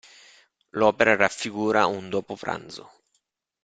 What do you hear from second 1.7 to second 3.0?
un dopo pranzo.